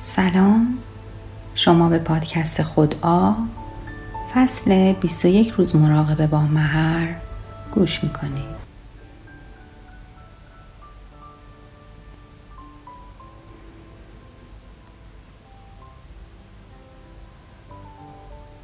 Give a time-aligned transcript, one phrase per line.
[0.00, 0.78] سلام.
[1.54, 3.32] شما به پادکست خودآ
[4.34, 7.14] فصل 21 روز مراقبه با مهر
[7.72, 8.58] گوش می‌کنید.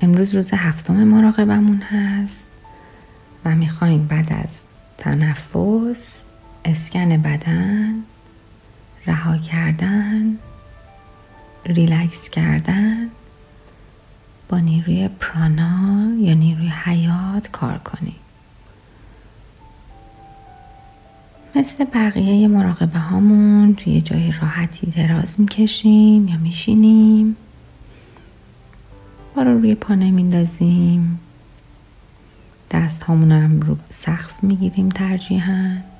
[0.01, 2.46] امروز روز هفتم مراقبمون هست
[3.45, 4.61] و می‌خوایم بعد از
[4.98, 6.25] تنفس
[6.64, 7.95] اسکن بدن
[9.07, 10.39] رها کردن
[11.67, 13.09] ریلکس کردن
[14.49, 18.17] با نیروی پرانا یا نیروی حیات کار کنیم
[21.57, 27.37] مثل بقیه مراقبه هامون توی جای راحتی دراز می‌کشیم یا میشینیم.
[29.37, 31.21] رو روی پانه میندازیم
[32.70, 35.94] دست هامون هم رو سقف می‌گیریم ترجیحاً.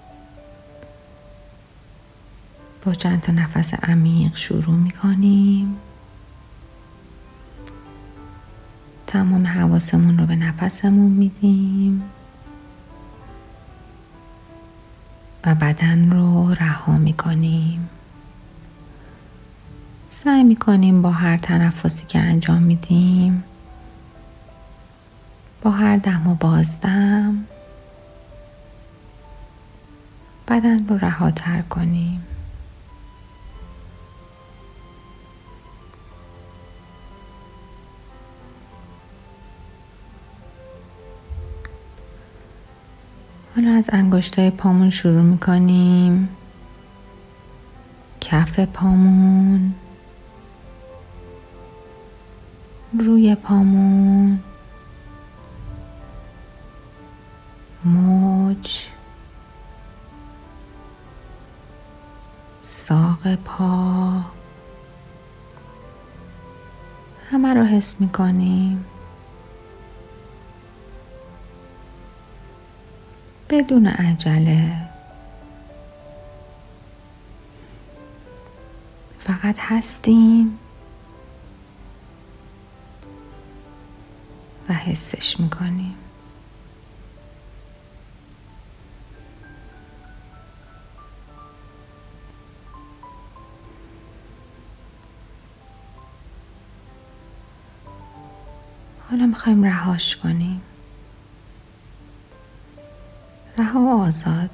[2.85, 5.77] با چند تا نفس عمیق شروع می کنیم
[9.07, 12.03] تمام حواسمون رو به نفسمون میدیم.
[15.45, 17.89] و بدن رو رها می کنیم
[20.07, 23.45] سعی می کنیم با هر تنفسی که انجام میدیم
[25.63, 27.45] با هر دم و بازدم
[30.49, 32.34] بدن رو رهاتر کنیم.
[43.65, 46.29] حالا از انگشتای پامون شروع می‌کنیم.
[48.21, 49.75] کف پامون.
[52.99, 54.39] روی پامون.
[57.85, 58.87] موج.
[62.63, 64.21] ساق پا.
[67.31, 68.85] همه رو حس می‌کنیم.
[73.51, 74.77] بدون عجله.
[79.19, 80.59] فقط هستیم
[84.69, 85.95] و حسش می‌کنیم.
[99.11, 100.63] حالا می‌خوایم رهاش کنیم.
[103.65, 104.51] رها و آزاد.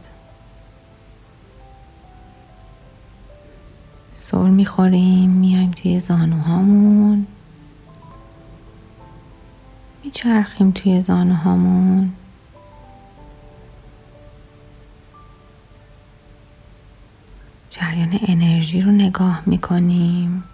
[4.12, 7.26] سر می‌خوریم میایم توی زانوهامون.
[10.04, 12.12] میچرخیم توی زانوهامون.
[17.70, 20.44] جریان انرژی رو نگاه می‌کنیم.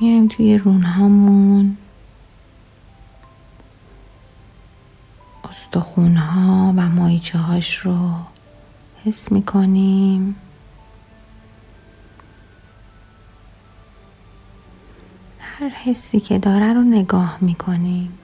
[0.00, 1.76] میایم توی رونهامون
[5.58, 8.10] استخونها و مایچه هاش رو
[9.04, 10.36] حس می کنیم
[15.40, 18.18] هر حسی که داره رو نگاه می کنیم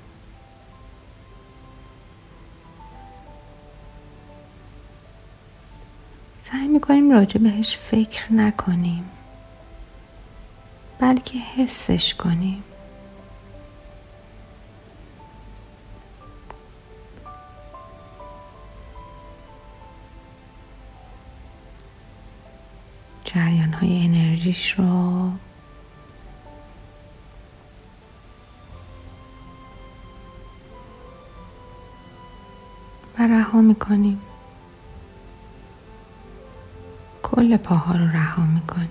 [6.38, 9.04] سعی می کنیم راجع بهش فکر نکنیم
[10.98, 12.62] بلکه حسش کنیم.
[23.34, 25.30] جریان های انرژیش رو
[33.18, 34.20] و رها می‌کنیم.
[37.22, 38.88] کل پاها رو رها می‌کنیم.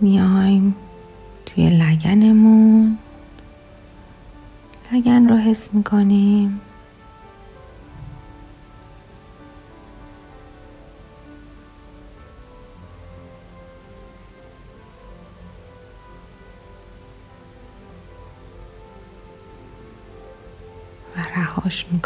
[0.00, 0.74] میایم
[1.46, 2.98] توی لگنمون.
[4.92, 6.60] لگن رو حس می‌کنیم.
[21.16, 22.01] و رهاش می‌کنیم.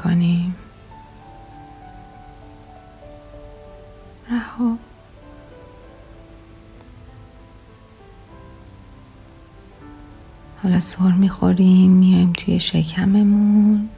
[10.77, 13.89] حالا سر می‌خوریم میایم توی شکممون.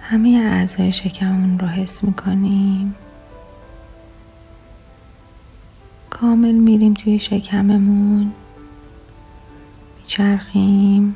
[0.00, 2.94] همه اعضای شکممون رو حس می‌کنیم.
[6.10, 8.32] کامل میریم توی شکممون.
[9.98, 11.14] میچرخیم.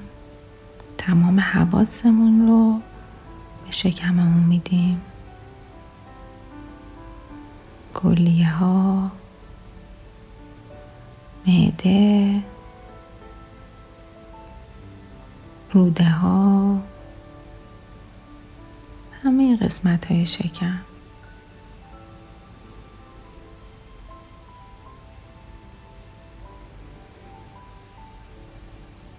[0.98, 2.80] تمام حواسمون رو
[3.66, 5.00] به شکممون میدیم.
[7.94, 9.10] کلیه ها
[11.46, 12.42] معده.
[15.72, 16.82] روده ها
[19.24, 20.78] همه قسمت های شکم.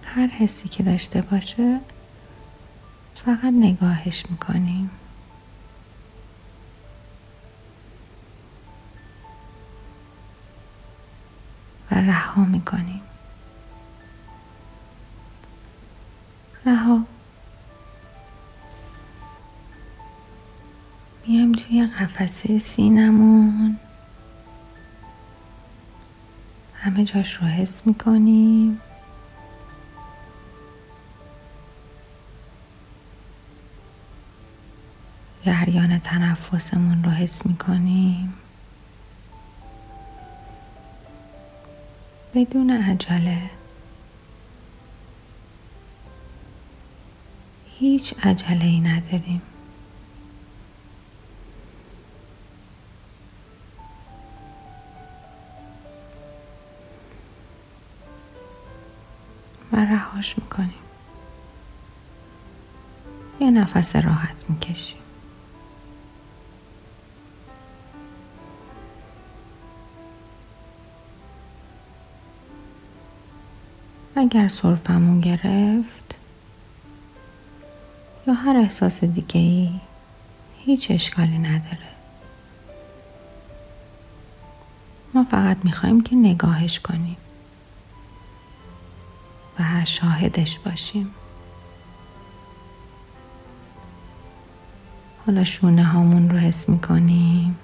[0.04, 1.80] هر حسی که داشته باشه
[3.14, 4.90] فقط نگاهش می‌کنیم.
[11.90, 13.09] و رها می‌کنیم.
[16.70, 17.00] رها.
[21.26, 23.76] میایم توی قفسه سینمون.
[26.74, 28.80] همه جاش رو حس می‌کنیم.
[35.44, 38.34] جریان تنفسمون رو حس می‌کنیم.
[42.34, 43.59] بدون عجله.
[47.80, 49.42] هیچ عجله ای نداریم.
[59.72, 60.74] و رهاش می‌کنیم.
[63.40, 65.00] یه نفس راحت می‌کشیم.
[74.16, 76.19] اگر صرفمون گرفت
[78.30, 79.70] یا هر احساس دیگه ای
[80.58, 81.90] هیچ اشکالی نداره.
[85.14, 87.16] ما فقط می‌خوایم که نگاهش کنیم
[89.58, 91.14] و شاهدش باشیم.
[95.26, 97.58] حالا شونه هامون رو حس می‌کنیم.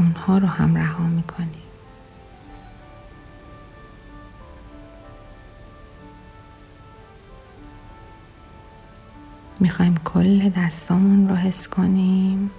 [0.00, 1.62] اونها رو هم رها می‌کنیم
[9.60, 12.50] می‌خوایم کل دستامون رو حس کنیم.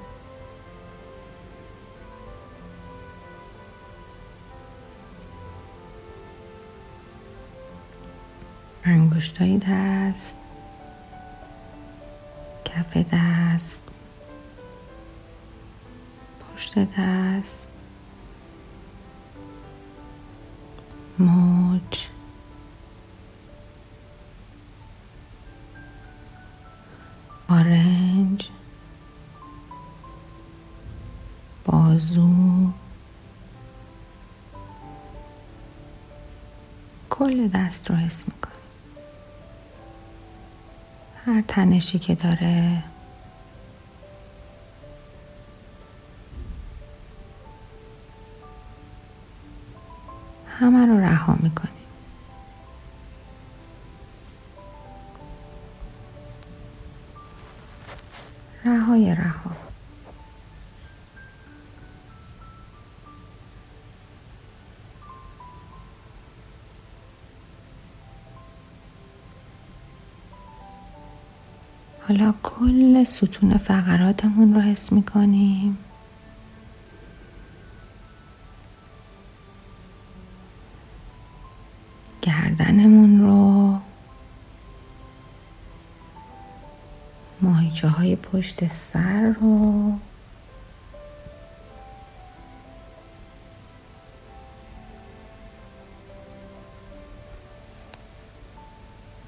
[8.84, 10.38] انگشتای دست
[12.66, 13.82] کف دست.
[16.72, 17.68] پشت دست
[21.20, 22.08] موج.
[27.48, 28.50] آرنج.
[31.66, 32.72] بازو.
[37.10, 38.52] کل دست رو حس می‌کنم.
[41.26, 42.84] هر تنشی که داره
[51.22, 51.72] رها می‌کنیم
[58.66, 59.52] رهای رها.
[72.08, 75.78] حالا کل ستون فقراتمون رو حس می‌کنیم.
[87.72, 89.92] ماهیچه های پشت سر رو.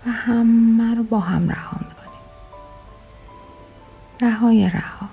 [0.06, 2.22] و همه رو با هم رها می‌کنیم.
[4.22, 5.10] رهای رها.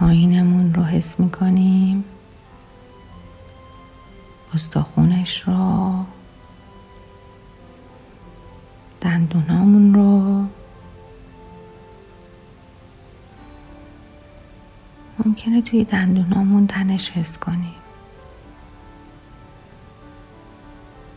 [0.00, 2.04] پایینمون رو حس می‌کنیم.
[4.54, 5.94] استخونش رو
[9.00, 10.44] دندونامون رو.
[15.24, 17.74] ممکنه توی دندونامون تنش حس کنیم.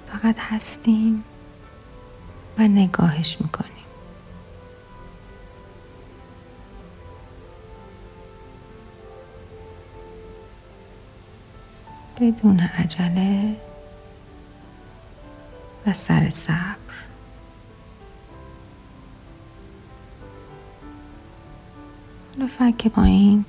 [0.08, 1.24] فقط هستیم
[2.58, 3.73] و نگاهش می‌کنیم.
[12.24, 13.56] بدون عجله
[15.88, 16.94] و سر صبر.
[22.34, 23.46] حالا فک پایین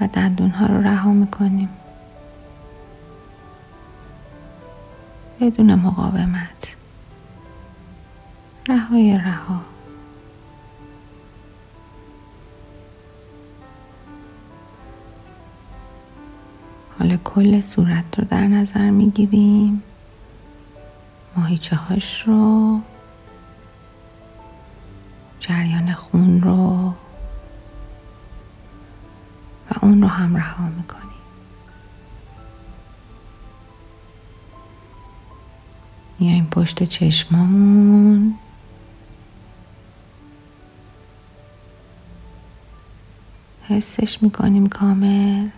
[0.00, 1.68] و دندون ها رو رها می‌کنیم.
[5.40, 6.76] بدون مقاومت.
[8.68, 9.69] رهای رها.
[17.00, 19.82] حالا کل صورت رو در نظر می‌گیریم.
[21.36, 22.80] ماهیچه هاش رو
[25.40, 26.92] جریان خون رو
[29.70, 31.00] و اون رو هم رها می‌کنیم.
[36.18, 38.34] میایم پشت چشمامون.
[43.68, 45.48] حسش می‌کنیم کامل.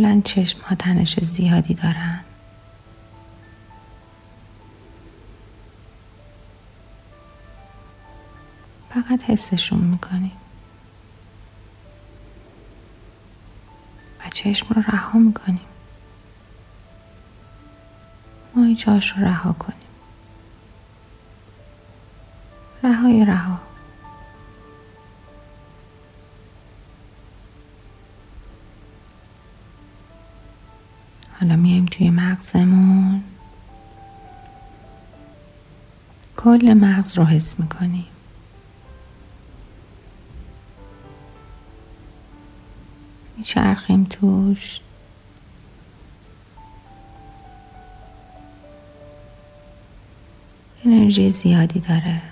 [0.00, 2.20] معمولا چشم ها تنش زیادی دارن.
[8.94, 10.32] فقط حسشون می‌کنیم.
[14.20, 15.60] و چشم رو رها می‌کنیم.
[18.54, 19.76] ماهیچهاش رو رها کنیم.
[22.82, 23.69] رهای رها.
[31.80, 33.22] میایم توی مغزمون.
[36.36, 38.06] کل مغز رو حس می‌کنیم.
[43.36, 44.80] میچرخیم توش.
[50.84, 52.22] انرژی زیادی داره.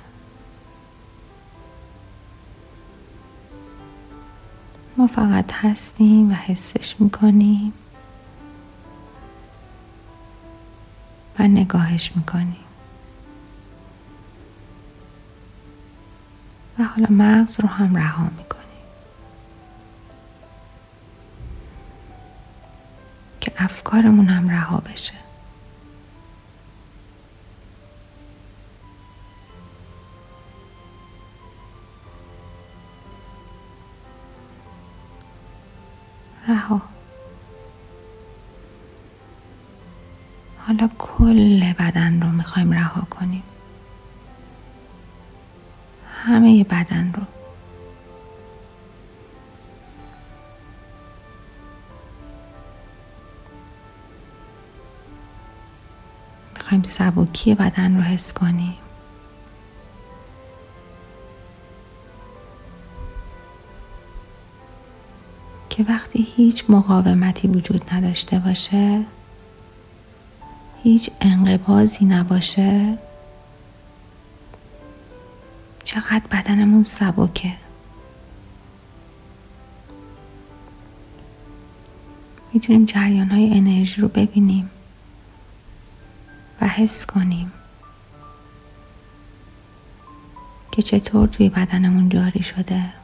[4.97, 7.73] ما فقط هستیم و حسش می‌کنیم.
[11.39, 12.57] و نگاهش می‌کنیم
[16.79, 18.59] و حالا مغز رو هم رها می‌کنیم
[23.41, 25.15] که افکارمون هم رها بشه.
[36.49, 36.98] رها.
[41.19, 43.43] کل بدن رو می‌خوایم رها کنیم.
[46.25, 47.23] همه بدن رو.
[56.55, 58.75] می‌خوایم سبکی بدن رو حس کنیم.
[65.71, 69.05] که وقتی هیچ مقاومتی وجود نداشته باشه
[70.89, 72.99] هیچ انقبازی نباشه؟
[75.85, 77.53] چقدر بدنمون سبکه.
[82.53, 84.71] می‌تونیم جریان های انرژی رو ببینیم
[86.61, 87.53] و حس کنیم
[90.73, 92.98] که چطور توی بدنمون جاری شده.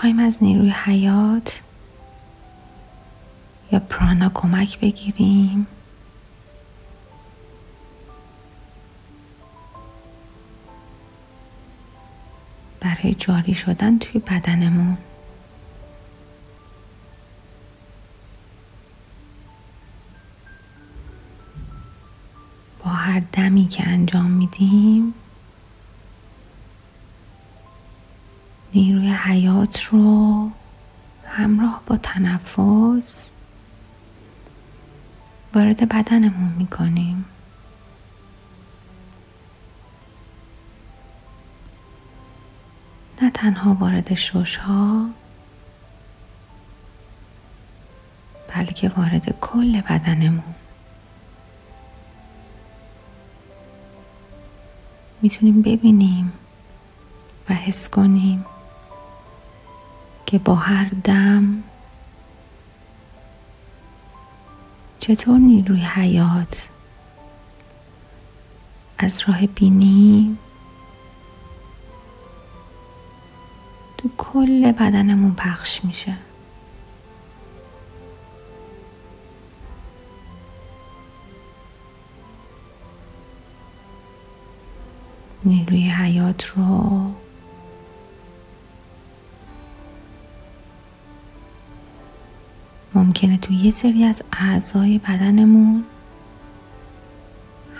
[0.00, 1.62] می‌خوایم از نیروی حیات
[3.72, 5.66] یا پرانا کمک بگیریم؟
[12.80, 14.98] برای جاری شدن توی بدنمون.
[22.84, 25.14] با هر دمی که انجام میدیم
[29.10, 30.50] حیات رو
[31.26, 33.30] همراه با تنفس
[35.54, 37.24] وارد بدنمون می‌کنیم.
[43.22, 45.06] نه تنها وارد شش ها
[48.56, 50.54] بلکه وارد کل بدنمون.
[55.22, 56.32] می‌تونیم ببینیم
[57.48, 58.44] و حس کنیم
[60.30, 61.62] که با هر دم.
[65.00, 66.68] چطور نیروی حیات
[68.98, 70.38] از راه بینی
[73.98, 76.16] تو کل بدنمون پخش میشه؟
[85.44, 87.14] نیروی حیات رو
[93.00, 95.84] ممکنه توی یه سری از اعضای بدنمون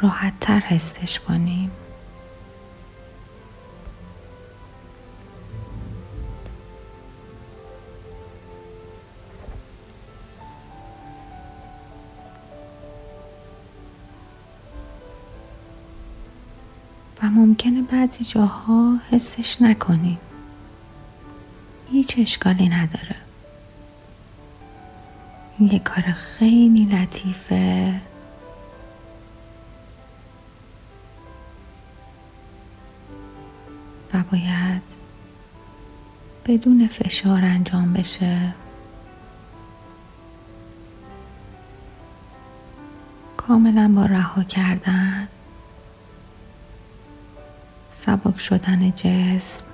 [0.00, 1.70] راحت تر حسش کنیم.
[17.22, 20.18] و ممکنه بعضی جاها حسش نکنیم.
[21.90, 23.29] هیچ اشکالی نداره.
[25.60, 27.94] یه کار خیلی لطیفه.
[34.14, 34.82] و باید
[36.46, 38.54] بدون فشار انجام بشه.
[43.36, 45.28] کاملا با رها کردن.
[47.92, 49.69] سبک شدن جسم.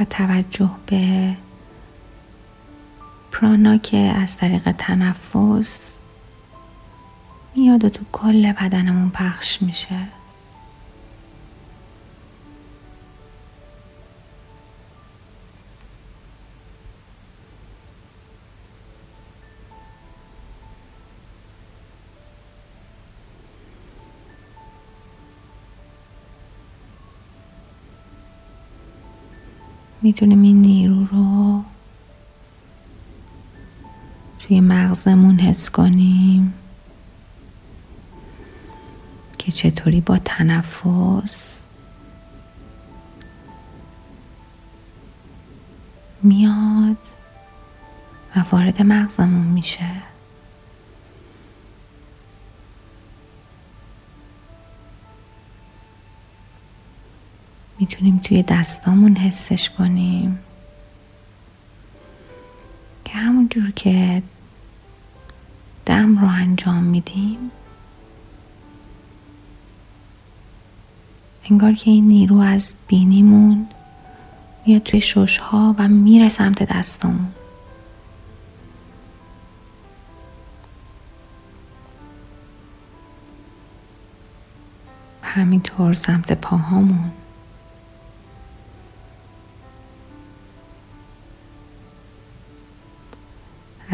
[0.00, 1.36] و توجه به
[3.32, 5.96] پرانا که از طریق تنفس
[7.56, 9.96] میاد و تو کل بدنمون پخش میشه.
[30.04, 31.62] می‌تونیم این نیرو رو؟
[34.38, 36.54] توی مغزمون حس کنیم
[39.38, 41.64] که چطوری با تنفس
[46.22, 46.96] میاد
[48.36, 50.13] و وارد مغزمون میشه.
[57.84, 60.38] می‌تونیم توی دستامون حسش کنیم.
[63.04, 64.22] که همون جور که
[65.86, 67.50] دم رو انجام میدیم
[71.50, 73.66] انگار که این نیرو از بینیمون
[74.66, 77.32] میاد توی ششها و میره سمت دستامون.
[85.22, 87.10] همینطور سمت پاهامون.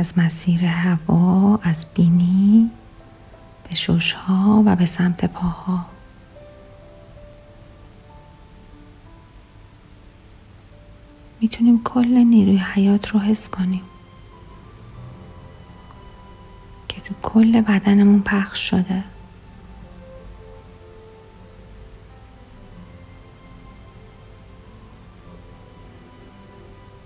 [0.00, 2.70] از مسیر هوا از بینی
[3.68, 5.86] به ششها و به سمت پاها.
[11.40, 13.82] می‌تونیم کل نیروی حیات رو حس کنیم
[16.88, 19.04] که تو کل بدنمون پخش شده.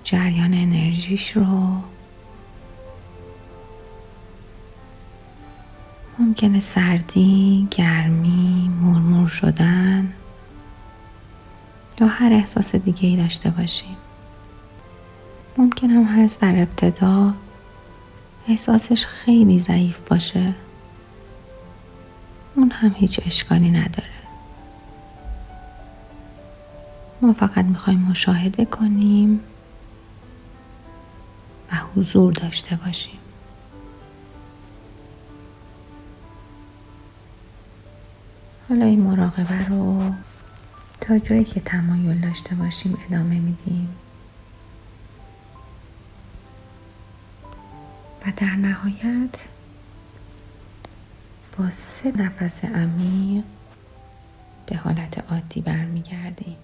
[0.04, 1.46] جریان انرژیش رو
[6.18, 10.12] ممکنه سردی، گرمی، مرمور شدن
[12.00, 13.96] یا هر احساس دیگه ای داشته باشیم
[15.58, 17.34] ممکن هم هست در ابتدا
[18.48, 20.54] احساسش خیلی ضعیف باشه.
[22.54, 24.08] اون هم هیچ اشکالی نداره.
[27.22, 29.40] ما فقط می‌خوایم مشاهده کنیم
[31.72, 33.18] و حضور داشته باشیم.
[38.74, 40.12] حالا این مراقبه رو
[41.00, 43.88] تا جایی که تمایل داشته باشیم ادامه میدیم.
[48.26, 49.48] و در نهایت
[51.58, 53.44] با سه نفس عمیق
[54.66, 56.56] به حالت عادی برمیگردیم.